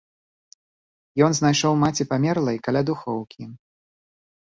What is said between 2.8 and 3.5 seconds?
духоўкі.